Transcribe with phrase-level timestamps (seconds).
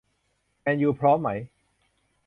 [0.61, 1.29] แมนยู พร้อมไหม